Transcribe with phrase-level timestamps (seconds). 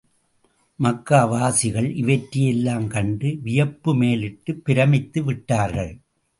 [0.79, 5.93] மக்கா வாசிகள், இவற்றையெல்லாம் கண்டு வியப்பு மேலிட்டு, பிரமித்து விட்டார்கள்.